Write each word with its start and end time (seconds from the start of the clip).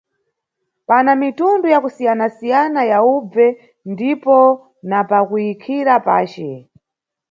Pana 0.87 1.15
mitundu 1.21 1.65
ya 1.73 1.79
kusiyanasiyana 1.83 2.81
ya 2.91 2.99
ubve 3.15 3.47
ndipo 3.91 4.37
na 4.89 4.99
pakuyikhira 5.09 5.93
pace. 6.07 6.49